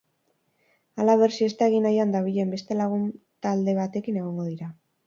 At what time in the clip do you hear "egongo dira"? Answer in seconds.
4.25-4.75